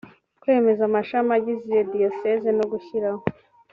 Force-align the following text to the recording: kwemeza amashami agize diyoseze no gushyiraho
kwemeza 0.41 0.81
amashami 0.89 1.29
agize 1.37 1.75
diyoseze 1.91 2.49
no 2.57 2.65
gushyiraho 2.71 3.23